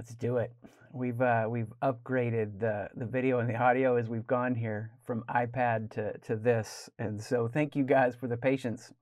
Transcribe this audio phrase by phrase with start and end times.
[0.00, 0.50] Let's do it.
[0.94, 5.24] We've uh, we've upgraded the the video and the audio as we've gone here from
[5.28, 8.94] iPad to to this, and so thank you guys for the patience.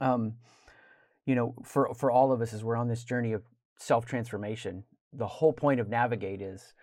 [0.00, 0.34] Um,
[1.26, 3.42] you know, for for all of us as we're on this journey of
[3.76, 6.74] self transformation, the whole point of Navigate is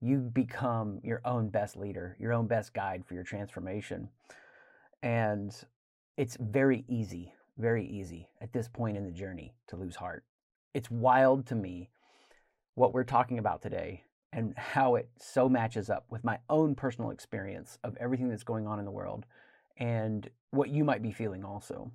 [0.00, 4.08] you become your own best leader, your own best guide for your transformation,
[5.02, 5.54] and
[6.16, 10.24] it's very easy, very easy at this point in the journey to lose heart.
[10.72, 11.90] It's wild to me
[12.78, 17.10] what we're talking about today and how it so matches up with my own personal
[17.10, 19.26] experience of everything that's going on in the world
[19.78, 21.90] and what you might be feeling also.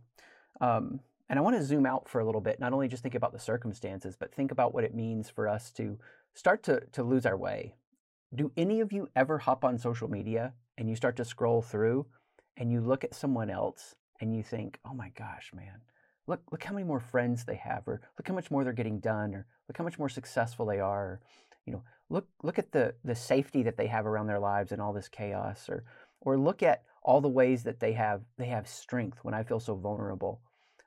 [0.60, 3.16] Um, and I want to zoom out for a little bit, not only just think
[3.16, 5.98] about the circumstances, but think about what it means for us to
[6.34, 7.76] start to, to lose our way.
[8.36, 12.05] Do any of you ever hop on social media and you start to scroll through
[12.58, 15.82] and you look at someone else and you think, oh my gosh, man,
[16.27, 19.00] look look how many more friends they have or look how much more they're getting
[19.00, 21.22] done or look how much more successful they are or,
[21.66, 24.82] you know look look at the the safety that they have around their lives and
[24.82, 25.84] all this chaos or
[26.21, 29.60] or look at all the ways that they have they have strength when i feel
[29.60, 30.41] so vulnerable.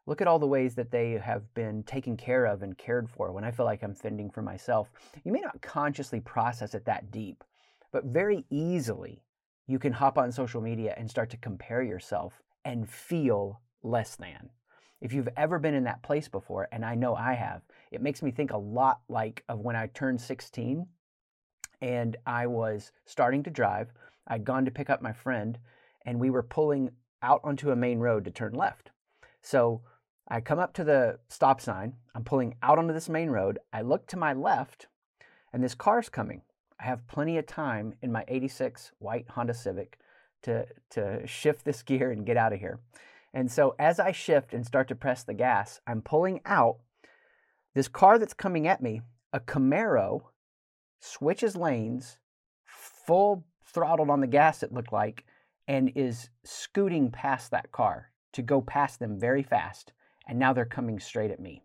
[0.09, 3.33] Look at all the ways that they have been taken care of and cared for
[3.33, 4.91] when i feel like i'm fending for myself.
[5.25, 7.43] You may not consciously process it that deep
[7.93, 9.23] but very easily
[9.67, 14.51] you can hop on social media and start to compare yourself and feel less than
[15.01, 18.23] if you've ever been in that place before, and I know I have, it makes
[18.23, 20.87] me think a lot like of when I turned 16
[21.81, 23.93] and I was starting to drive.
[24.27, 25.59] I'd gone to pick up my friend,
[26.05, 26.91] and we were pulling
[27.23, 28.91] out onto a main road to turn left.
[29.43, 29.83] So
[30.29, 31.95] I come up to the stop sign.
[32.15, 33.59] I'm pulling out onto this main road.
[33.73, 34.89] I look to my left,
[35.53, 36.43] and this car's coming.
[36.81, 39.99] I have plenty of time in my 86 white Honda Civic
[40.43, 42.81] to, to shift this gear and get out of here.
[43.37, 46.79] And so as I shift and start to press the gas, I'm pulling out
[47.75, 50.23] this car that's coming at me, a Camaro,
[51.01, 52.17] switches lanes,
[52.65, 55.27] full throttled on the gas, it looked like,
[55.69, 59.93] and is scooting past that car to go past them very fast.
[60.27, 61.63] And now they're coming straight at me.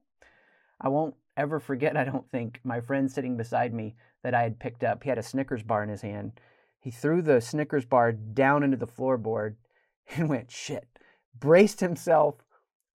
[0.81, 4.59] I won't ever forget, I don't think, my friend sitting beside me that I had
[4.59, 5.03] picked up.
[5.03, 6.33] He had a Snickers bar in his hand.
[6.81, 9.55] He threw the Snickers bar down into the floorboard
[10.17, 10.90] and went, shit,
[11.39, 12.35] braced himself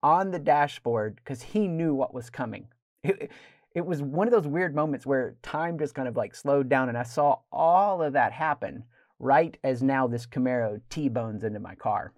[0.03, 2.67] on the dashboard because he knew what was coming.
[3.03, 3.31] It,
[3.73, 6.89] it was one of those weird moments where time just kind of like slowed down,
[6.89, 8.83] and I saw all of that happen
[9.19, 12.13] right as now this Camaro T bones into my car.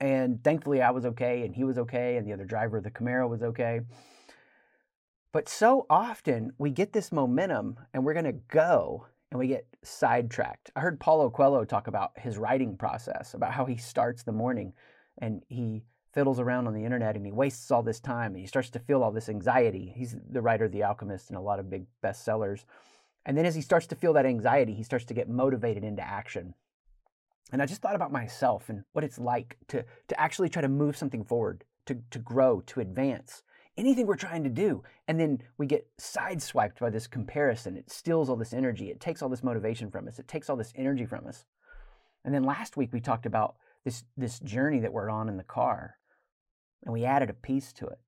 [0.00, 2.90] And thankfully, I was okay, and he was okay, and the other driver of the
[2.90, 3.80] Camaro was okay.
[5.32, 9.66] But so often we get this momentum and we're going to go and we get
[9.84, 10.70] sidetracked.
[10.74, 14.72] I heard Paulo Coelho talk about his writing process, about how he starts the morning
[15.18, 18.46] and he fiddles around on the internet and he wastes all this time and he
[18.46, 19.92] starts to feel all this anxiety.
[19.94, 22.64] He's the writer of The Alchemist and a lot of big bestsellers.
[23.26, 26.02] And then as he starts to feel that anxiety, he starts to get motivated into
[26.02, 26.54] action.
[27.52, 30.68] And I just thought about myself and what it's like to, to actually try to
[30.68, 33.42] move something forward, to, to grow, to advance,
[33.76, 34.82] anything we're trying to do.
[35.06, 37.76] And then we get sideswiped by this comparison.
[37.76, 38.90] It steals all this energy.
[38.90, 40.18] It takes all this motivation from us.
[40.18, 41.44] It takes all this energy from us.
[42.24, 43.56] And then last week we talked about
[43.88, 45.96] this, this journey that we're on in the car.
[46.84, 47.98] And we added a piece to it.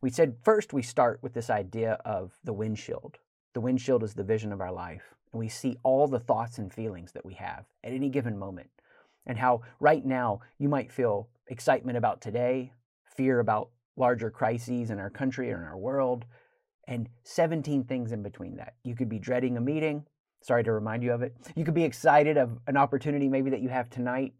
[0.00, 3.18] We said first we start with this idea of the windshield.
[3.52, 5.14] The windshield is the vision of our life.
[5.32, 8.70] And we see all the thoughts and feelings that we have at any given moment.
[9.26, 12.72] And how right now you might feel excitement about today,
[13.04, 16.24] fear about larger crises in our country or in our world,
[16.88, 18.74] and 17 things in between that.
[18.84, 20.06] You could be dreading a meeting.
[20.40, 21.36] Sorry to remind you of it.
[21.54, 24.32] You could be excited of an opportunity maybe that you have tonight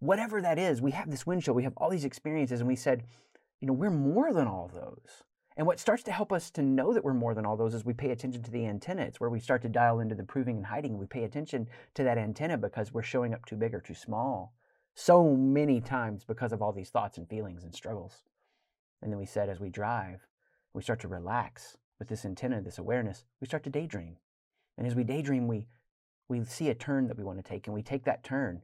[0.00, 3.04] whatever that is, we have this windshield, we have all these experiences, and we said,
[3.60, 5.22] you know, we're more than all those.
[5.56, 7.84] And what starts to help us to know that we're more than all those is
[7.84, 9.02] we pay attention to the antenna.
[9.02, 10.98] It's where we start to dial into the proving and hiding.
[10.98, 14.52] We pay attention to that antenna because we're showing up too big or too small
[14.94, 18.22] so many times because of all these thoughts and feelings and struggles.
[19.00, 20.26] And then we said, as we drive,
[20.72, 24.16] we start to relax with this antenna, this awareness, we start to daydream.
[24.76, 25.66] And as we daydream, we,
[26.28, 28.62] we see a turn that we want to take, and we take that turn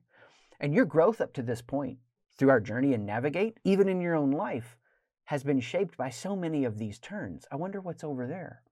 [0.61, 1.99] and your growth up to this point
[2.37, 4.77] through our journey and navigate, even in your own life,
[5.25, 7.47] has been shaped by so many of these turns.
[7.51, 8.63] I wonder what's over there.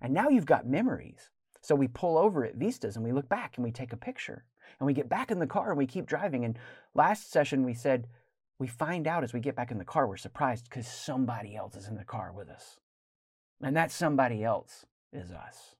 [0.00, 1.30] And now you've got memories.
[1.60, 4.44] So we pull over at Vistas and we look back and we take a picture.
[4.78, 6.44] And we get back in the car and we keep driving.
[6.44, 6.58] And
[6.94, 8.06] last session we said,
[8.58, 11.74] we find out as we get back in the car, we're surprised because somebody else
[11.76, 12.78] is in the car with us.
[13.60, 15.74] And that somebody else is us.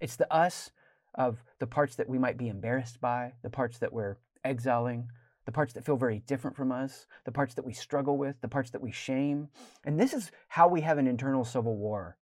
[0.00, 0.70] It's the us
[1.14, 4.16] of the parts that we might be embarrassed by, the parts that we're
[4.46, 5.10] exiling,
[5.44, 8.48] the parts that feel very different from us, the parts that we struggle with, the
[8.48, 9.48] parts that we shame.
[9.84, 12.16] And this is how we have an internal civil war.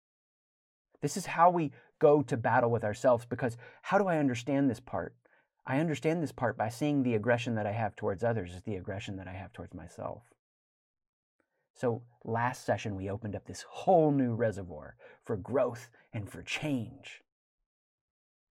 [1.01, 4.79] This is how we go to battle with ourselves because how do I understand this
[4.79, 5.15] part?
[5.65, 8.75] I understand this part by seeing the aggression that I have towards others is the
[8.75, 10.23] aggression that I have towards myself.
[11.73, 17.21] So, last session, we opened up this whole new reservoir for growth and for change.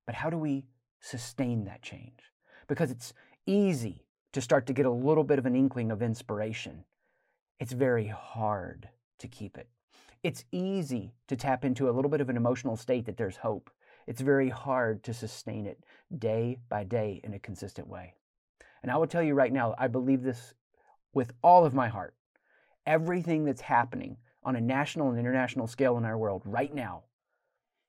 [0.06, 0.66] But how do we
[1.00, 2.32] sustain that change?
[2.66, 3.12] Because it's
[3.46, 6.84] easy to start to get a little bit of an inkling of inspiration.
[7.60, 9.68] It's very hard to keep it.
[10.22, 13.70] It's easy to tap into a little bit of an emotional state that there's hope.
[14.06, 15.84] It's very hard to sustain it
[16.16, 18.14] day by day in a consistent way.
[18.82, 20.54] And I will tell you right now, I believe this
[21.12, 22.14] with all of my heart.
[22.86, 27.04] Everything that's happening on a national and international scale in our world right now,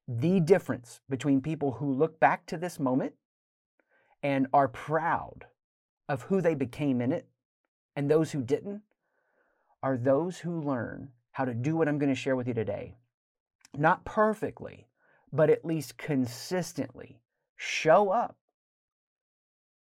[0.08, 3.14] the difference between people who look back to this moment
[4.24, 5.46] and are proud
[6.10, 7.28] of who they became in it
[7.96, 8.82] and those who didn't
[9.84, 12.96] are those who learn how to do what I'm going to share with you today.
[13.78, 14.88] Not perfectly,
[15.32, 17.20] but at least consistently
[17.58, 18.38] show up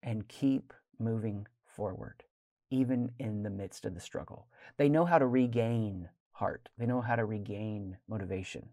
[0.03, 2.23] and keep moving forward,
[2.69, 4.47] even in the midst of the struggle.
[4.77, 8.69] They know how to regain heart, they know how to regain motivation.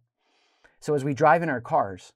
[0.81, 2.13] So as we drive in our cars,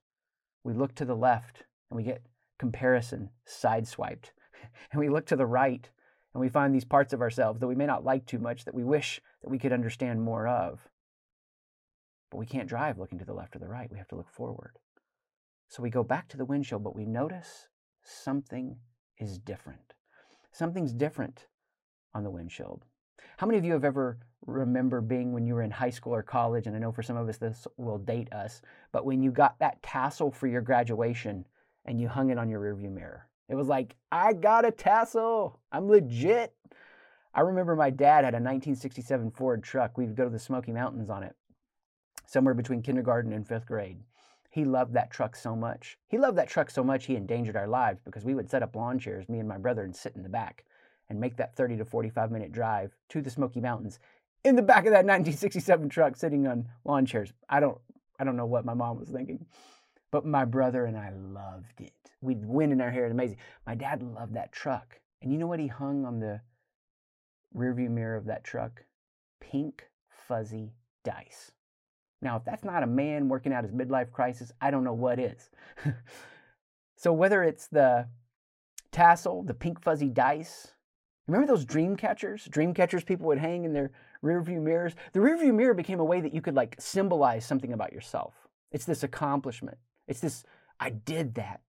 [0.63, 2.21] we look to the left and we get
[2.61, 4.29] comparison sideswiped.
[4.91, 5.89] And we look to the right
[6.33, 8.75] and we find these parts of ourselves that we may not like too much that
[8.75, 10.87] we wish that we could understand more of.
[12.29, 13.91] But we can't drive looking to the left or the right.
[13.91, 14.77] We have to look forward.
[15.69, 17.67] So we go back to the windshield, but we notice
[18.03, 18.77] something
[19.17, 19.95] is different.
[20.51, 21.47] Something's different
[22.13, 22.85] on the windshield.
[23.37, 26.21] How many of you have ever remember being when you were in high school or
[26.21, 26.67] college?
[26.67, 28.61] And I know for some of us this will date us,
[28.91, 31.45] but when you got that tassel for your graduation
[31.85, 33.27] and you hung it on your rearview mirror.
[33.49, 35.59] It was like, I got a tassel.
[35.71, 36.53] I'm legit.
[37.33, 39.97] I remember my dad had a 1967 Ford truck.
[39.97, 41.35] We'd go to the Smoky Mountains on it,
[42.25, 43.97] somewhere between kindergarten and fifth grade.
[44.49, 45.97] He loved that truck so much.
[46.07, 48.75] He loved that truck so much he endangered our lives because we would set up
[48.75, 50.65] lawn chairs, me and my brother, and sit in the back
[51.09, 53.99] and make that 30 to 45 minute drive to the Smoky Mountains
[54.43, 57.31] in the back of that 1967 truck sitting on lawn chairs.
[57.49, 57.77] I don't
[58.19, 59.45] I don't know what my mom was thinking.
[60.11, 61.93] But my brother and I loved it.
[62.21, 63.37] We'd wind in our hair, it was amazing.
[63.65, 64.99] My dad loved that truck.
[65.21, 66.41] And you know what he hung on the
[67.55, 68.83] rearview mirror of that truck?
[69.39, 69.89] Pink
[70.27, 70.73] fuzzy
[71.03, 71.51] dice.
[72.21, 75.19] Now, if that's not a man working out his midlife crisis, I don't know what
[75.19, 75.49] is.
[76.95, 78.07] so whether it's the
[78.91, 80.73] tassel, the pink fuzzy dice,
[81.27, 82.45] remember those dream catchers?
[82.45, 83.91] Dream catchers people would hang in their
[84.23, 84.93] rearview mirrors.
[85.13, 88.33] The rearview mirror became a way that you could like symbolize something about yourself.
[88.71, 89.77] It's this accomplishment.
[90.11, 90.43] It's this
[90.79, 91.61] I did that.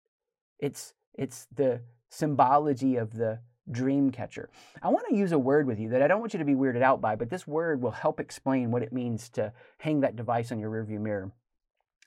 [0.58, 3.38] It's it's the symbology of the
[3.70, 4.50] dream catcher.
[4.82, 6.54] I want to use a word with you that I don't want you to be
[6.54, 10.16] weirded out by, but this word will help explain what it means to hang that
[10.16, 11.30] device on your rearview mirror.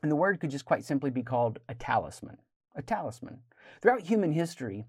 [0.04, 2.38] And the word could just quite simply be called a talisman.
[2.76, 3.40] A talisman.
[3.82, 4.86] Throughout human history,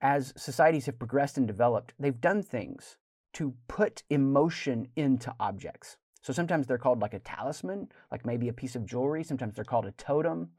[0.00, 2.96] as societies have progressed and developed, they've done things
[3.34, 5.98] to put emotion into objects.
[6.22, 9.22] So sometimes they're called like a talisman, like maybe a piece of jewelry.
[9.22, 10.50] Sometimes they're called a totem.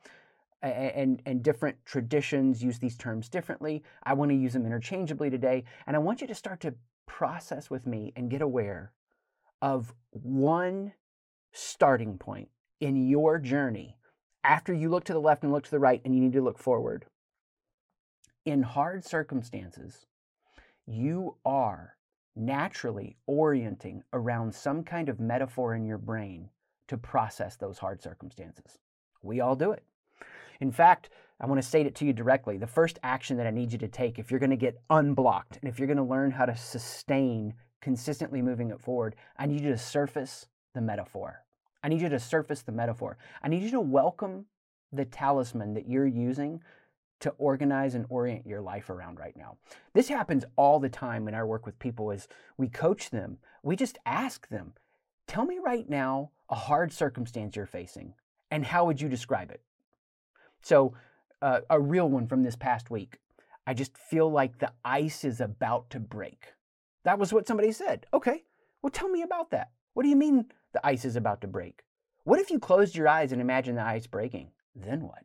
[0.61, 3.83] And, and different traditions use these terms differently.
[4.03, 5.63] I want to use them interchangeably today.
[5.87, 6.75] And I want you to start to
[7.05, 8.91] process with me and get aware
[9.61, 10.93] of one
[11.53, 13.97] starting point in your journey
[14.43, 16.41] after you look to the left and look to the right and you need to
[16.41, 17.05] look forward.
[18.45, 20.05] In hard circumstances,
[20.85, 21.95] you are
[22.35, 26.49] naturally orienting around some kind of metaphor in your brain
[26.87, 28.79] to process those hard circumstances.
[29.21, 29.83] We all do it.
[30.59, 32.57] In fact, I want to state it to you directly.
[32.57, 35.57] The first action that I need you to take if you're going to get unblocked
[35.57, 39.61] and if you're going to learn how to sustain consistently moving it forward, I need
[39.61, 41.45] you to surface the metaphor.
[41.81, 43.17] I need you to surface the metaphor.
[43.41, 44.45] I need you to welcome
[44.91, 46.61] the talisman that you're using
[47.21, 49.57] to organize and orient your life around right now.
[49.93, 53.37] This happens all the time in our work with people as we coach them.
[53.63, 54.73] We just ask them,
[55.27, 58.13] tell me right now a hard circumstance you're facing
[58.51, 59.61] and how would you describe it?
[60.61, 60.93] So,
[61.41, 63.19] uh, a real one from this past week.
[63.65, 66.53] I just feel like the ice is about to break.
[67.03, 68.05] That was what somebody said.
[68.13, 68.43] Okay,
[68.81, 69.71] well, tell me about that.
[69.93, 71.83] What do you mean the ice is about to break?
[72.23, 74.51] What if you closed your eyes and imagined the ice breaking?
[74.75, 75.23] Then what?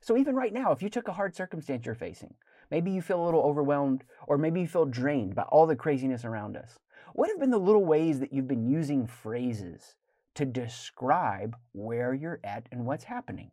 [0.00, 2.34] So even right now, if you took a hard circumstance you're facing,
[2.70, 6.24] maybe you feel a little overwhelmed, or maybe you feel drained by all the craziness
[6.24, 6.78] around us.
[7.14, 9.94] What have been the little ways that you've been using phrases
[10.34, 13.50] to describe where you're at and what's happening?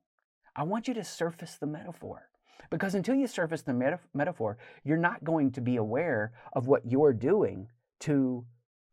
[0.55, 2.29] I want you to surface the metaphor.
[2.69, 6.85] Because until you surface the meta- metaphor, you're not going to be aware of what
[6.85, 7.67] you're doing
[8.01, 8.45] to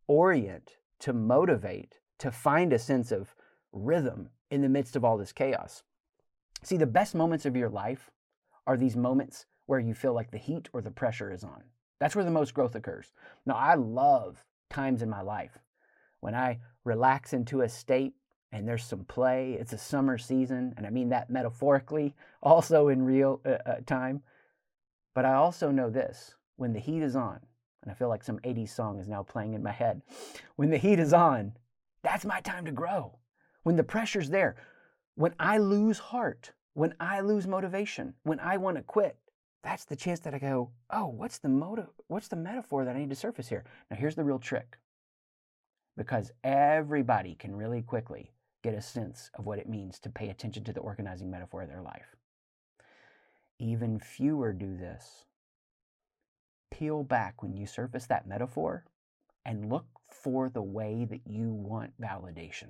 [0.06, 3.34] orient, to motivate, to find a sense of
[3.72, 5.82] rhythm in the midst of all this chaos.
[6.62, 8.10] See, the best moments of your life
[8.66, 11.62] are these moments where you feel like the heat or the pressure is on.
[12.00, 13.12] That's where the most growth occurs.
[13.46, 15.58] Now, I love times in my life
[16.20, 18.14] when I relax into a state
[18.52, 19.56] and there's some play.
[19.60, 24.22] It's a summer season, and I mean that metaphorically, also in real uh, uh, time.
[25.14, 27.40] But I also know this when the heat is on,
[27.82, 30.02] and I feel like some 80s song is now playing in my head.
[30.56, 31.52] When the heat is on,
[32.02, 33.18] that's my time to grow.
[33.62, 34.56] When the pressure's there,
[35.14, 39.16] when I lose heart, when I lose motivation, when I want to quit,
[39.62, 41.88] that's the chance that I go, oh, what's the motive?
[42.06, 43.64] What's the metaphor that I need to surface here?
[43.90, 44.78] Now, here's the real trick.
[45.96, 50.64] Because everybody can really quickly get a sense of what it means to pay attention
[50.64, 52.16] to the organizing metaphor of their life.
[53.58, 55.24] Even fewer do this.
[56.70, 58.84] Peel back when you surface that metaphor
[59.44, 62.68] and look for the way that you want validation.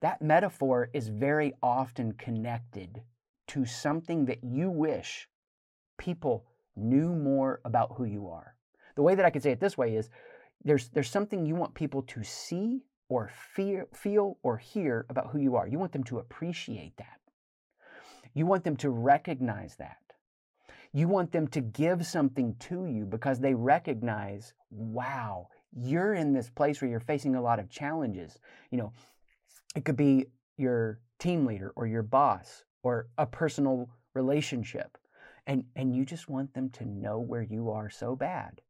[0.00, 3.02] That metaphor is very often connected
[3.48, 5.28] to something that you wish
[5.98, 8.54] people knew more about who you are.
[8.94, 10.08] The way that I could say it this way is
[10.64, 15.38] there's, there's something you want people to see or fear, feel or hear about who
[15.38, 15.66] you are.
[15.66, 17.18] You want them to appreciate that.
[18.32, 19.98] You want them to recognize that.
[20.92, 26.50] You want them to give something to you because they recognize, wow, you're in this
[26.50, 28.38] place where you're facing a lot of challenges.
[28.70, 28.92] You know,
[29.74, 30.26] it could be
[30.56, 34.96] your team leader or your boss or a personal relationship.
[35.48, 38.60] And, and you just want them to know where you are so bad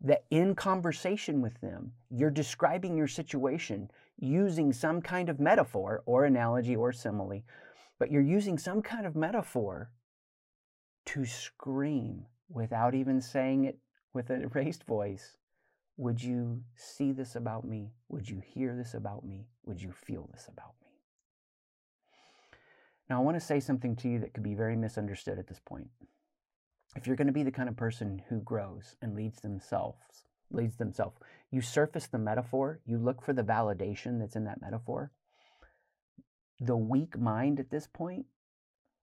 [0.00, 6.24] that in conversation with them, you're describing your situation using some kind of metaphor or
[6.24, 7.42] analogy or simile,
[7.98, 9.90] but you're using some kind of metaphor
[11.06, 13.78] to scream without even saying it
[14.12, 15.36] with a raised voice
[15.96, 17.92] Would you see this about me?
[18.08, 19.48] Would you hear this about me?
[19.64, 20.88] Would you feel this about me?
[23.10, 25.60] Now, I want to say something to you that could be very misunderstood at this
[25.64, 25.88] point
[26.96, 30.76] if you're going to be the kind of person who grows and leads themselves, leads
[30.76, 31.18] themselves,
[31.50, 35.10] you surface the metaphor, you look for the validation that's in that metaphor.
[36.60, 38.26] The weak mind at this point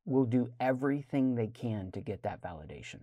[0.05, 3.01] will do everything they can to get that validation.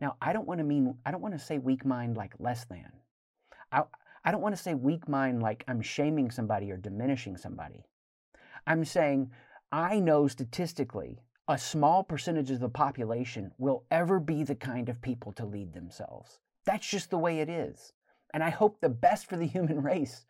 [0.00, 2.64] Now, I don't want to mean, I don't want to say weak mind like less
[2.64, 2.90] than.
[3.72, 3.82] I,
[4.24, 7.84] I don't want to say weak mind like I'm shaming somebody or diminishing somebody.
[8.66, 9.30] I'm saying
[9.72, 15.00] I know statistically a small percentage of the population will ever be the kind of
[15.00, 16.40] people to lead themselves.
[16.66, 17.94] That's just the way it is.
[18.34, 20.26] And I hope the best for the human race.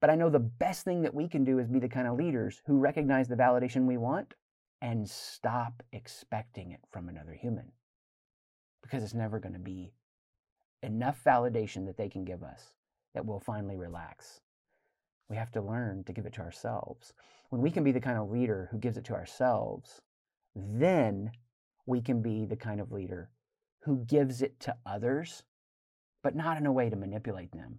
[0.00, 2.18] But I know the best thing that we can do is be the kind of
[2.18, 4.34] leaders who recognize the validation we want
[4.82, 7.72] and stop expecting it from another human.
[8.82, 9.92] Because it's never going to be
[10.82, 12.74] enough validation that they can give us
[13.14, 14.42] that we'll finally relax.
[15.30, 17.14] We have to learn to give it to ourselves.
[17.48, 20.02] When we can be the kind of leader who gives it to ourselves,
[20.54, 21.30] then
[21.86, 23.30] we can be the kind of leader
[23.84, 25.44] who gives it to others,
[26.22, 27.78] but not in a way to manipulate them,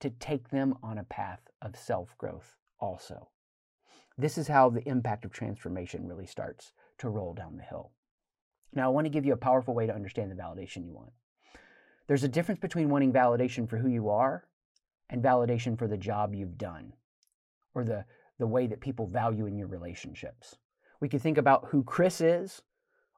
[0.00, 3.28] to take them on a path of self growth also.
[4.18, 7.92] This is how the impact of transformation really starts to roll down the hill.
[8.72, 11.12] Now, I want to give you a powerful way to understand the validation you want.
[12.06, 14.46] There's a difference between wanting validation for who you are
[15.10, 16.92] and validation for the job you've done
[17.74, 18.04] or the,
[18.38, 20.56] the way that people value in your relationships.
[21.00, 22.62] We could think about who Chris is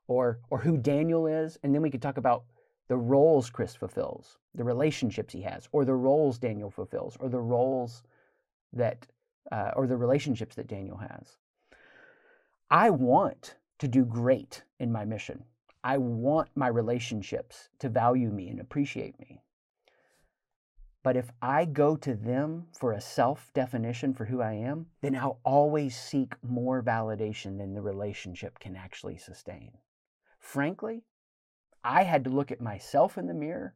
[0.07, 2.45] or, or who Daniel is, and then we could talk about
[2.89, 7.41] the roles Chris fulfills, the relationships he has, or the roles Daniel fulfills, or the
[7.41, 8.03] roles
[8.73, 9.07] that,
[9.53, 11.37] uh, or the relationships that Daniel has.
[12.71, 15.45] I want to do great in my mission.
[15.85, 19.43] I want my relationships to value me and appreciate me.
[21.03, 25.15] But if I go to them for a self definition for who I am, then
[25.15, 29.73] I'll always seek more validation than the relationship can actually sustain.
[30.39, 31.05] Frankly,
[31.85, 33.75] I had to look at myself in the mirror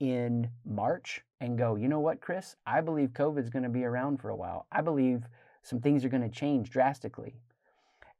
[0.00, 2.56] in March and go, you know what, Chris?
[2.66, 4.66] I believe COVID's going to be around for a while.
[4.72, 5.24] I believe
[5.62, 7.34] some things are going to change drastically.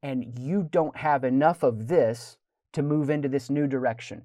[0.02, 2.36] And you don't have enough of this
[2.72, 4.22] to move into this new direction.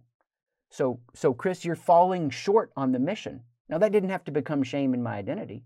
[0.69, 3.43] So, so Chris, you're falling short on the mission.
[3.69, 5.63] Now, that didn't have to become shame in my identity.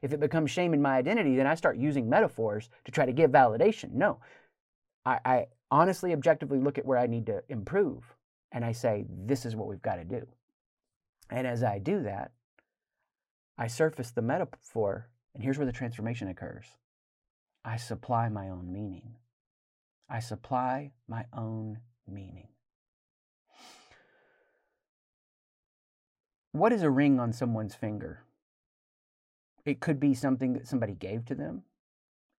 [0.00, 3.12] If it becomes shame in my identity, then I start using metaphors to try to
[3.12, 3.92] give validation.
[3.92, 4.20] No,
[5.04, 8.14] I, I honestly, objectively look at where I need to improve
[8.52, 10.26] and I say, this is what we've got to do.
[11.30, 12.32] And as I do that,
[13.56, 16.66] I surface the metaphor, and here's where the transformation occurs
[17.64, 19.16] I supply my own meaning.
[20.08, 22.48] I supply my own meaning.
[26.52, 28.24] What is a ring on someone's finger?
[29.64, 31.62] It could be something that somebody gave to them.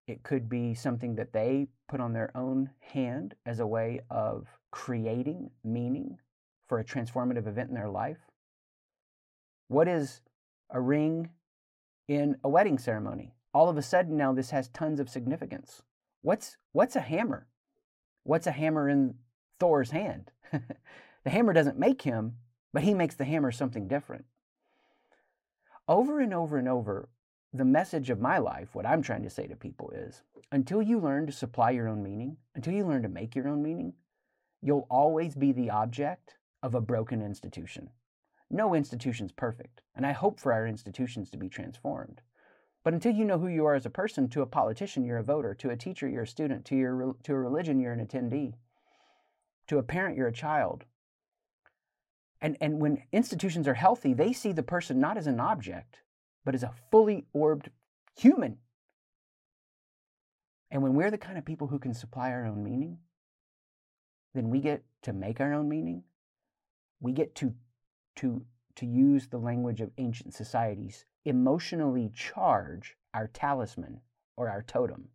[0.06, 4.46] It could be something that they put on their own hand as a way of
[4.70, 6.18] creating meaning
[6.68, 8.18] for a transformative event in their life.
[9.68, 10.20] What is
[10.70, 11.30] a ring
[12.06, 13.34] in a wedding ceremony?
[13.52, 15.82] All of a sudden now this has tons of significance.
[16.22, 17.48] What's what's a hammer?
[18.22, 19.14] What's a hammer in
[19.58, 20.30] Thor's hand?
[20.52, 22.36] the hammer doesn't make him,
[22.74, 24.24] but he makes the hammer something different.
[25.86, 27.08] Over and over and over,
[27.52, 30.98] the message of my life, what I'm trying to say to people is until you
[30.98, 33.94] learn to supply your own meaning, until you learn to make your own meaning,
[34.60, 37.90] you'll always be the object of a broken institution.
[38.50, 42.22] No institution's perfect, and I hope for our institutions to be transformed.
[42.82, 45.22] But until you know who you are as a person, to a politician, you're a
[45.22, 45.54] voter.
[45.54, 46.64] To a teacher, you're a student.
[46.66, 48.54] To, your, to a religion, you're an attendee.
[49.68, 50.84] To a parent, you're a child.
[52.44, 56.02] And, and when institutions are healthy, they see the person not as an object,
[56.44, 57.70] but as a fully orbed
[58.14, 58.58] human.
[60.70, 62.98] And when we're the kind of people who can supply our own meaning,
[64.34, 66.04] then we get to make our own meaning.
[67.00, 67.54] We get to,
[68.16, 68.44] to,
[68.76, 74.02] to use the language of ancient societies, emotionally charge our talisman
[74.36, 75.08] or our totem.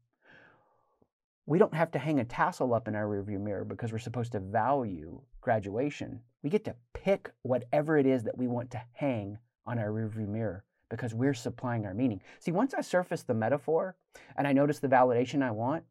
[1.50, 4.34] We don't have to hang a tassel up in our rearview mirror because we're supposed
[4.34, 6.20] to value graduation.
[6.44, 10.28] We get to pick whatever it is that we want to hang on our rearview
[10.28, 12.22] mirror because we're supplying our meaning.
[12.38, 13.96] See, once I surface the metaphor
[14.38, 15.86] and I notice the validation I want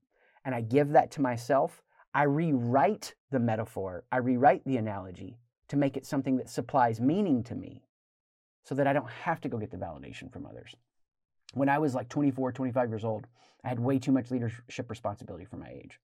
[0.45, 1.83] and I give that to myself,
[2.15, 7.43] I rewrite the metaphor, I rewrite the analogy to make it something that supplies meaning
[7.43, 7.83] to me
[8.63, 10.77] so that I don't have to go get the validation from others.
[11.55, 13.27] When I was like 24, 25 years old,
[13.65, 15.99] I had way too much leadership responsibility for my age.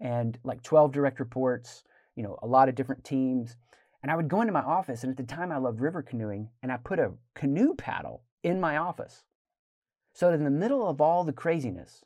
[0.00, 1.84] And like 12 direct reports,
[2.16, 3.56] you know, a lot of different teams.
[4.02, 6.48] And I would go into my office, and at the time I loved river canoeing,
[6.62, 9.24] and I put a canoe paddle in my office.
[10.12, 12.04] So in the middle of all the craziness,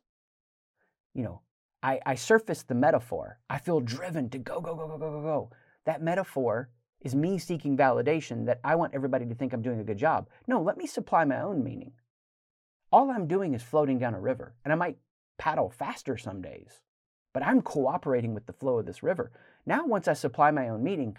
[1.14, 1.40] you know,
[1.82, 3.38] I, I surfaced the metaphor.
[3.48, 5.50] I feel driven to go, go, go, go, go, go, go.
[5.84, 6.68] That metaphor
[7.00, 10.28] is me seeking validation that I want everybody to think I'm doing a good job.
[10.46, 11.92] No, let me supply my own meaning.
[12.96, 14.96] All I'm doing is floating down a river, and I might
[15.36, 16.80] paddle faster some days,
[17.34, 19.32] but I'm cooperating with the flow of this river.
[19.66, 21.14] Now, once I supply my own meaning,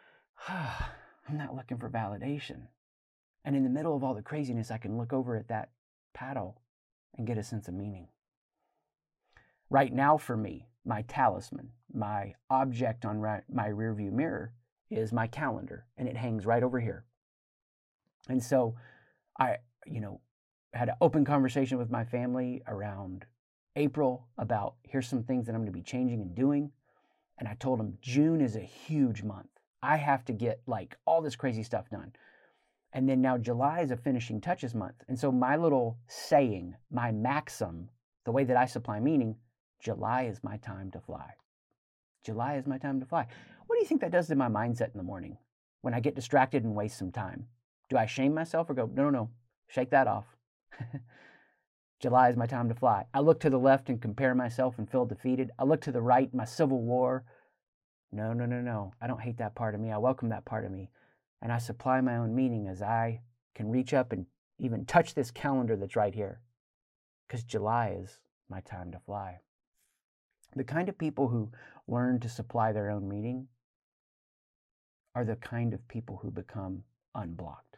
[0.48, 2.62] I'm not looking for validation.
[3.44, 5.68] And in the middle of all the craziness, I can look over at that
[6.14, 6.62] paddle
[7.16, 8.08] and get a sense of meaning.
[9.70, 14.52] Right now, for me, my talisman, my object on my rearview mirror
[14.90, 17.04] is my calendar, and it hangs right over here.
[18.28, 18.74] And so
[19.38, 20.20] I, you know,
[20.72, 23.26] had an open conversation with my family around
[23.76, 26.70] April about here's some things that I'm going to be changing and doing.
[27.38, 29.48] And I told them June is a huge month.
[29.82, 32.12] I have to get like all this crazy stuff done.
[32.92, 35.04] And then now July is a finishing touches month.
[35.08, 37.88] And so my little saying, my maxim,
[38.24, 39.36] the way that I supply meaning,
[39.80, 41.34] July is my time to fly.
[42.24, 43.26] July is my time to fly.
[43.66, 45.38] What do you think that does to my mindset in the morning
[45.80, 47.46] when I get distracted and waste some time?
[47.88, 49.30] Do I shame myself or go, no, no, no,
[49.68, 50.26] shake that off?
[52.00, 53.04] July is my time to fly.
[53.12, 55.50] I look to the left and compare myself and feel defeated.
[55.58, 57.24] I look to the right, my civil war.
[58.12, 58.92] No, no, no, no.
[59.00, 59.92] I don't hate that part of me.
[59.92, 60.90] I welcome that part of me.
[61.42, 63.20] And I supply my own meaning as I
[63.54, 64.26] can reach up and
[64.58, 66.40] even touch this calendar that's right here.
[67.26, 69.40] Because July is my time to fly.
[70.56, 71.50] The kind of people who
[71.86, 73.46] learn to supply their own meaning
[75.14, 76.82] are the kind of people who become
[77.14, 77.69] unblocked.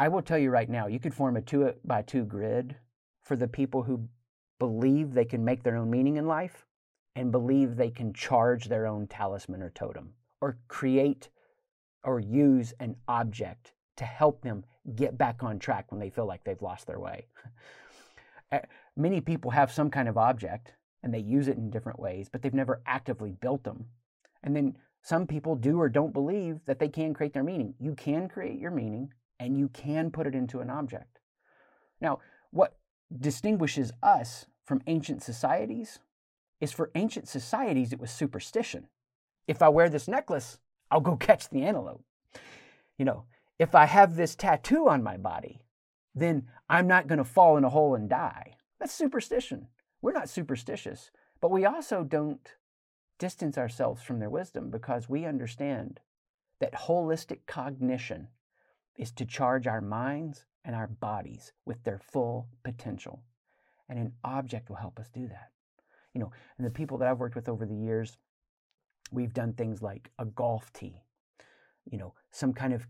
[0.00, 2.74] I will tell you right now, you could form a two by two grid
[3.20, 4.08] for the people who
[4.58, 6.64] believe they can make their own meaning in life
[7.14, 11.28] and believe they can charge their own talisman or totem or create
[12.02, 16.44] or use an object to help them get back on track when they feel like
[16.44, 17.26] they've lost their way.
[18.52, 18.58] Eh,
[18.96, 20.72] many people have some kind of object
[21.04, 23.84] and they use it in different ways, but they've never actively built them.
[24.42, 27.74] And then some people do or don't believe that they can create their meaning.
[27.78, 31.18] You can create your meaning and you can put it into an object.
[32.00, 32.76] Now, what
[33.18, 35.98] distinguishes us from ancient societies
[36.60, 38.86] is for ancient societies, it was superstition.
[39.48, 40.58] If I wear this necklace,
[40.90, 42.04] I'll go catch the antelope.
[42.98, 43.24] You know,
[43.58, 45.62] if I have this tattoo on my body,
[46.14, 48.56] then I'm not going to fall in a hole and die.
[48.78, 49.68] That's superstition.
[50.02, 52.56] We're not superstitious, but we also don't
[53.18, 56.00] distance ourselves from their wisdom because we understand
[56.58, 58.28] that holistic cognition
[58.96, 63.22] is to charge our minds and our bodies with their full potential.
[63.88, 65.50] And an object will help us do that.
[66.14, 68.18] You know, and the people that I've worked with over the years,
[69.12, 71.02] we've done things like a golf tee,
[71.90, 72.86] you know, some kind of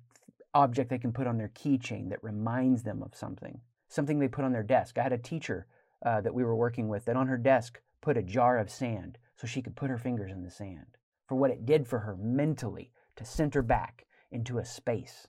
[0.54, 4.44] object they can put on their keychain that reminds them of something, something they put
[4.44, 4.98] on their desk.
[4.98, 5.66] I had a teacher
[6.04, 9.18] uh, that we were working with that on her desk put a jar of sand
[9.36, 12.16] so she could put her fingers in the sand for what it did for her
[12.16, 15.28] mentally to center back into a space.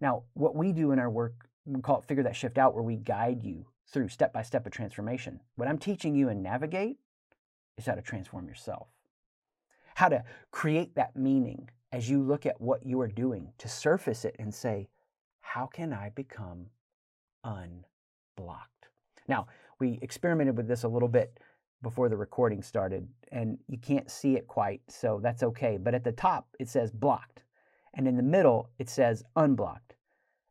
[0.00, 2.82] Now, what we do in our work, we call it Figure That Shift Out, where
[2.82, 5.40] we guide you through step by step of transformation.
[5.56, 6.98] What I'm teaching you in Navigate
[7.78, 8.88] is how to transform yourself,
[9.94, 14.24] how to create that meaning as you look at what you are doing to surface
[14.24, 14.88] it and say,
[15.40, 16.66] How can I become
[17.44, 18.88] unblocked?
[19.28, 19.46] Now,
[19.78, 21.38] we experimented with this a little bit
[21.82, 25.76] before the recording started, and you can't see it quite, so that's okay.
[25.76, 27.42] But at the top, it says blocked,
[27.96, 29.94] and in the middle, it says unblocked.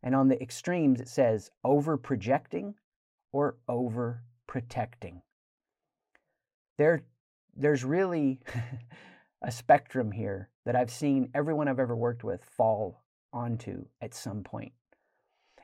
[0.01, 2.75] And on the extremes, it says over projecting
[3.31, 5.21] or over protecting.
[6.77, 7.03] There,
[7.55, 8.41] there's really
[9.41, 14.43] a spectrum here that I've seen everyone I've ever worked with fall onto at some
[14.43, 14.73] point.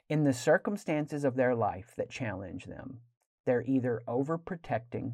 [0.07, 2.99] In the circumstances of their life that challenge them,
[3.45, 5.13] they're either overprotecting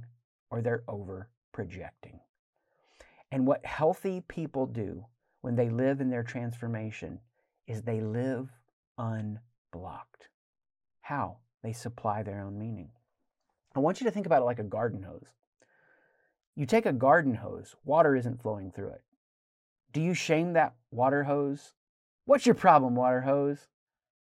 [0.50, 2.20] or they're over projecting.
[3.32, 5.06] And what healthy people do
[5.48, 7.22] when they live in their transformation
[7.68, 8.50] is they live
[8.98, 10.28] unblocked.
[11.00, 11.38] How?
[11.64, 12.90] They supply their own meaning.
[13.74, 15.30] I want you to think about it like a garden hose.
[16.58, 19.04] You take a garden hose, water isn't flowing through it.
[19.94, 21.76] Do you shame that water hose?
[22.26, 23.70] What's your problem, water hose?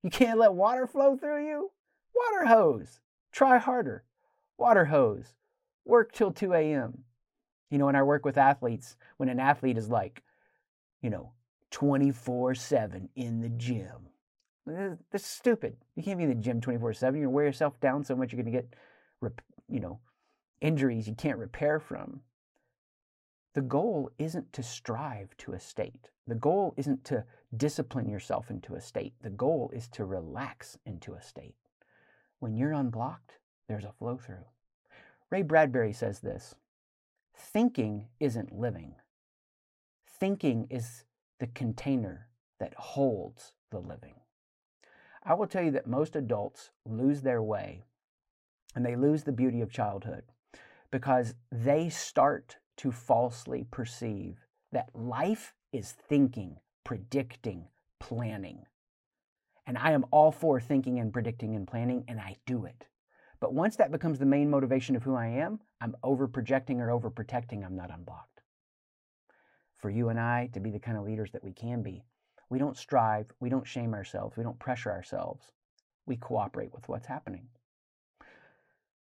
[0.03, 1.71] You can't let water flow through you?
[2.13, 2.99] Water hose.
[3.31, 4.03] Try harder.
[4.57, 5.35] Water hose.
[5.85, 7.05] Work till 2 a.m.
[7.69, 10.21] You know, when I work with athletes, when an athlete is like,
[11.03, 11.31] you know,
[11.69, 14.09] 24 7 in the gym,
[15.11, 15.75] that's stupid.
[15.95, 17.15] You can't be in the gym 24 7.
[17.15, 18.73] You're going to wear yourself down so much you're going to get,
[19.69, 19.99] you know,
[20.61, 22.21] injuries you can't repair from.
[23.53, 26.09] The goal isn't to strive to a state.
[26.25, 29.13] The goal isn't to discipline yourself into a state.
[29.21, 31.55] The goal is to relax into a state.
[32.39, 33.33] When you're unblocked,
[33.67, 34.45] there's a flow through.
[35.29, 36.55] Ray Bradbury says this
[37.35, 38.95] thinking isn't living,
[40.23, 41.03] thinking is
[41.41, 44.13] the container that holds the living.
[45.21, 47.83] I will tell you that most adults lose their way
[48.73, 50.23] and they lose the beauty of childhood
[50.91, 56.55] because they start to falsely perceive that life is thinking,
[56.85, 57.67] predicting,
[57.99, 58.59] planning.
[59.67, 62.87] And I am all for thinking and predicting and planning, and I do it.
[63.41, 66.91] But once that becomes the main motivation of who I am, I'm over projecting or
[66.91, 68.32] over protecting, I'm not unblocked.
[69.83, 72.05] For you and I to be the kind of leaders that we can be,
[72.49, 75.51] we don't strive, we don't shame ourselves, we don't pressure ourselves.
[76.05, 77.49] We cooperate with what's happening.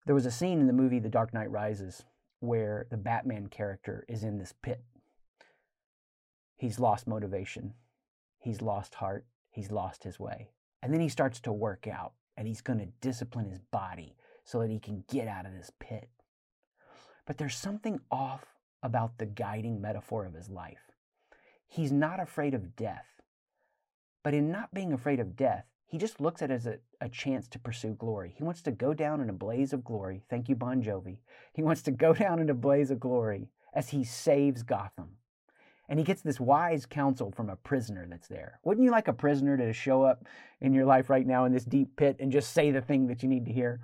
[0.08, 2.04] There was a scene in the movie The Dark Knight Rises
[2.40, 4.82] where the Batman character is in this pit.
[6.58, 7.76] He's lost motivation,
[8.40, 10.50] he's lost heart, he's lost his way.
[10.82, 14.16] And then he starts to work out and he's going to discipline his body
[14.46, 16.10] so that he can get out of this pit.
[17.28, 18.51] But there's something off
[18.84, 20.92] about the guiding metaphor of his life.
[21.68, 23.06] He's not afraid of death.
[24.24, 27.10] But in not being afraid of death, he just looks at it as a, a
[27.10, 28.34] chance to pursue glory.
[28.38, 30.24] He wants to go down in a blaze of glory.
[30.30, 31.18] Thank you, Bon Jovi.
[31.54, 35.18] He wants to go down in a blaze of glory as he saves Gotham.
[35.90, 38.60] And he gets this wise counsel from a prisoner that's there.
[38.64, 40.24] Wouldn't you like a prisoner to show up
[40.62, 43.22] in your life right now in this deep pit and just say the thing that
[43.22, 43.82] you need to hear?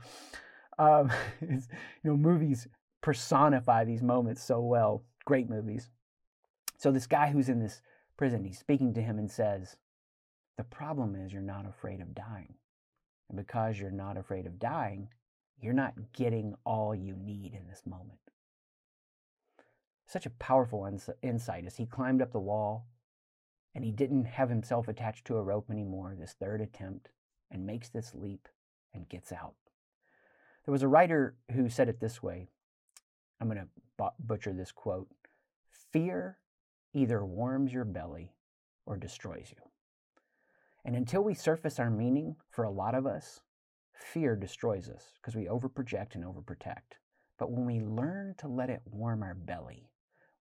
[0.79, 1.59] Um, you
[2.05, 2.67] know, movies
[3.07, 5.01] personify these moments so well.
[5.23, 5.89] Great movies.
[6.77, 7.81] So this guy who's in this
[8.17, 9.77] prison, he's speaking to him and says,
[10.57, 12.55] the problem is you're not afraid of dying.
[13.29, 15.07] And because you're not afraid of dying,
[15.57, 18.19] you're not getting all you need in this moment.
[20.05, 22.87] Such a powerful ins- insight as he climbed up the wall
[23.73, 27.07] and he didn't have himself attached to a rope anymore, this third attempt,
[27.49, 28.49] and makes this leap
[28.93, 29.55] and gets out.
[30.65, 32.49] There was a writer who said it this way.
[33.39, 35.07] I'm going to butcher this quote
[35.91, 36.37] Fear
[36.93, 38.33] either warms your belly
[38.85, 39.61] or destroys you.
[40.85, 43.41] And until we surface our meaning, for a lot of us,
[43.93, 46.97] fear destroys us because we overproject and overprotect.
[47.37, 49.89] But when we learn to let it warm our belly,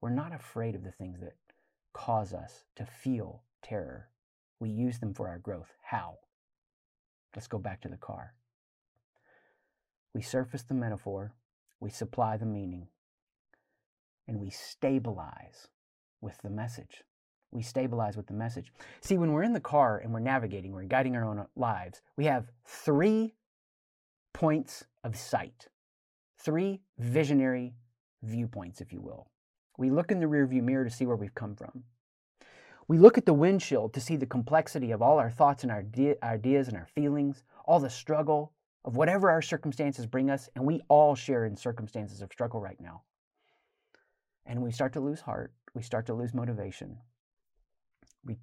[0.00, 1.34] we're not afraid of the things that
[1.92, 4.08] cause us to feel terror.
[4.60, 5.74] We use them for our growth.
[5.82, 6.18] How?
[7.34, 8.34] Let's go back to the car.
[10.14, 11.34] We surface the metaphor,
[11.80, 12.88] we supply the meaning,
[14.26, 15.68] and we stabilize
[16.20, 17.04] with the message
[17.56, 18.72] we stabilize with the message.
[19.00, 22.26] See, when we're in the car and we're navigating, we're guiding our own lives, we
[22.26, 23.34] have three
[24.32, 25.68] points of sight,
[26.38, 27.74] three visionary
[28.22, 29.30] viewpoints, if you will.
[29.78, 31.84] We look in the rearview mirror to see where we've come from.
[32.88, 35.84] We look at the windshield to see the complexity of all our thoughts and our
[36.22, 38.52] ideas and our feelings, all the struggle,
[38.86, 42.80] of whatever our circumstances bring us, and we all share in circumstances of struggle right
[42.80, 43.02] now.
[44.46, 46.98] And we start to lose heart, we start to lose motivation.
[48.24, 48.36] We,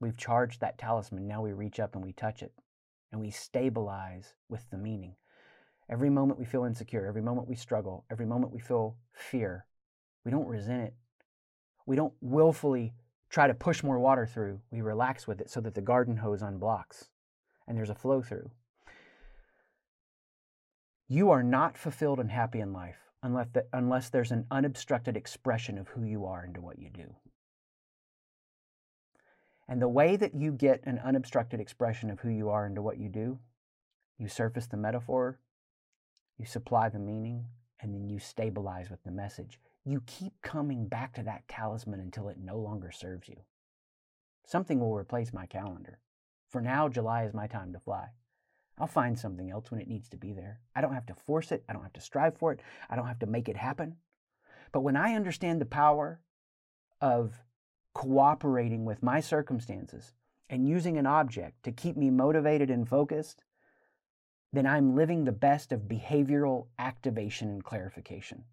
[0.00, 2.52] we've charged that talisman, now we reach up and we touch it,
[3.12, 5.14] and we stabilize with the meaning.
[5.88, 9.66] Every moment we feel insecure, every moment we struggle, every moment we feel fear,
[10.24, 10.94] we don't resent it.
[11.86, 12.92] We don't willfully
[13.30, 14.60] try to push more water through.
[14.72, 17.04] We relax with it so that the garden hose unblocks
[17.68, 18.50] and there's a flow through.
[21.08, 25.78] You are not fulfilled and happy in life unless, the, unless there's an unobstructed expression
[25.78, 27.14] of who you are into what you do.
[29.68, 32.98] And the way that you get an unobstructed expression of who you are into what
[32.98, 33.38] you do,
[34.18, 35.38] you surface the metaphor,
[36.38, 37.46] you supply the meaning,
[37.80, 39.60] and then you stabilize with the message.
[39.84, 43.36] You keep coming back to that talisman until it no longer serves you.
[44.44, 45.98] Something will replace my calendar.
[46.48, 48.08] For now, July is my time to fly.
[48.78, 50.60] I'll find something else when it needs to be there.
[50.74, 51.64] I don't have to force it.
[51.68, 52.60] I don't have to strive for it.
[52.90, 53.96] I don't have to make it happen.
[54.72, 56.20] But when I understand the power
[57.00, 57.42] of
[57.94, 60.12] cooperating with my circumstances
[60.50, 63.42] and using an object to keep me motivated and focused,
[64.52, 68.44] then I'm living the best of behavioral activation and clarification.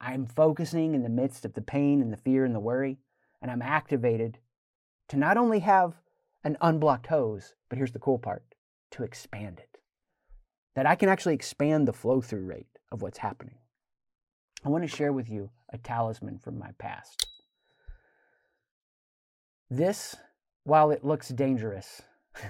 [0.00, 2.98] I'm focusing in the midst of the pain and the fear and the worry,
[3.42, 4.38] and I'm activated
[5.08, 6.00] to not only have
[6.42, 8.53] an unblocked hose, but here's the cool part
[8.94, 9.78] to expand it.
[10.74, 13.56] That I can actually expand the flow through rate of what's happening.
[14.64, 17.26] I want to share with you a talisman from my past.
[19.70, 20.16] This,
[20.64, 22.02] while it looks dangerous,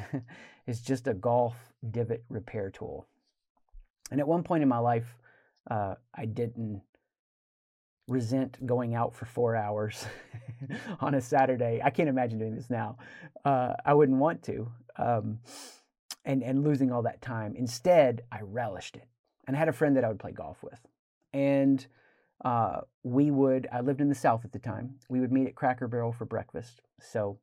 [0.66, 1.54] is just a golf
[1.90, 3.06] divot repair tool.
[4.10, 5.16] And at one point in my life,
[5.70, 6.82] uh, I didn't
[8.06, 10.04] resent going out for four hours
[11.00, 11.80] on a Saturday.
[11.82, 12.98] I can't imagine doing this now.
[13.44, 15.38] Uh, I wouldn't want to, um,
[16.24, 17.54] and and losing all that time.
[17.56, 19.08] Instead, I relished it,
[19.46, 20.80] and I had a friend that I would play golf with,
[21.32, 21.86] and
[22.44, 23.68] uh, we would.
[23.72, 24.96] I lived in the South at the time.
[25.08, 26.80] We would meet at Cracker Barrel for breakfast.
[27.00, 27.38] So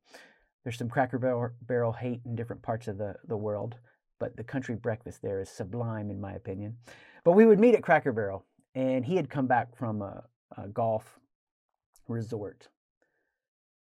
[0.64, 1.18] there's some Cracker
[1.62, 3.76] Barrel, hate in different parts of the the world,
[4.18, 6.76] but the country breakfast there is sublime in my opinion.
[7.24, 10.24] But we would meet at Cracker Barrel, and he had come back from a,
[10.56, 11.20] a golf
[12.08, 12.68] resort.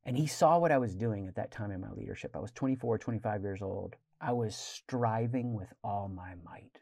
[0.06, 2.36] And he saw what I was doing at that time in my leadership.
[2.36, 3.96] I was 24, 25 years old.
[4.24, 6.80] I was striving with all my might.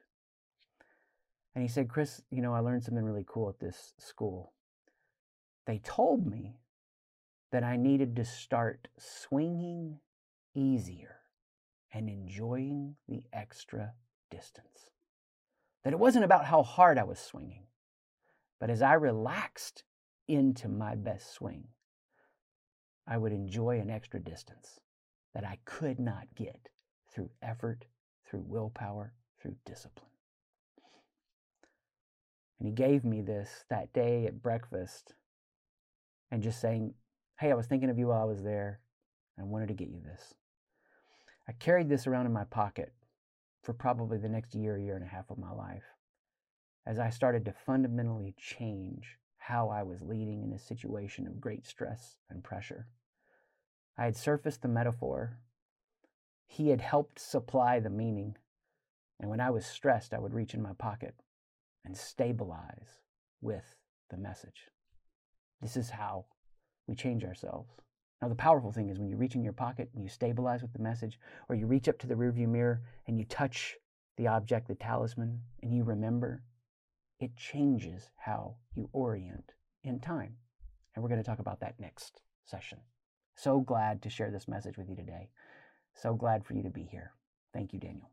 [1.56, 4.54] And he said, Chris, you know, I learned something really cool at this school.
[5.66, 6.60] They told me
[7.52, 9.98] that I needed to start swinging
[10.54, 11.16] easier
[11.92, 13.94] and enjoying the extra
[14.30, 14.92] distance.
[15.84, 17.64] That it wasn't about how hard I was swinging,
[18.60, 19.84] but as I relaxed
[20.28, 21.70] into my best swing,
[23.08, 24.80] I would enjoy an extra distance
[25.34, 26.70] that I could not get
[27.14, 27.86] through effort,
[28.30, 30.06] through willpower, through discipline.
[32.60, 35.14] And he gave me this that day at breakfast
[36.30, 36.94] and just saying,
[37.40, 38.80] Hey, I was thinking of you while I was there.
[39.40, 40.36] I wanted to get you this.
[41.48, 42.94] I carried this around in my pocket
[43.64, 45.84] for probably the next year, year and a half of my life
[46.86, 51.66] as I started to fundamentally change how I was leading in a situation of great
[51.66, 52.88] stress and pressure.
[53.98, 55.38] I had surfaced the metaphor.
[56.52, 58.36] He had helped supply the meaning.
[59.22, 61.16] And when I was stressed, I would reach in my pocket
[61.86, 63.00] and stabilize
[63.40, 63.64] with
[64.10, 64.68] the message.
[65.62, 66.26] This is how
[66.88, 67.70] we change ourselves.
[68.22, 70.74] Now, the powerful thing is when you reach in your pocket and you stabilize with
[70.74, 73.78] the message, or you reach up to the rearview mirror and you touch
[74.18, 76.44] the object, the talisman, and you remember,
[77.22, 80.36] it changes how you orient in time.
[80.94, 82.80] And we're going to talk about that next session.
[83.36, 85.30] So glad to share this message with you today.
[85.96, 87.14] So glad for you to be here.
[87.54, 88.11] Thank you, Daniel.